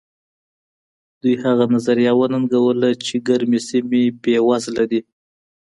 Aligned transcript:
دوی 1.21 1.35
هغه 1.43 1.65
نظریه 1.75 2.11
وننګوله 2.15 2.89
چې 3.05 3.15
ګرمې 3.27 3.59
سیمې 3.69 4.03
بېوزله 4.21 4.83
دي. 4.91 5.01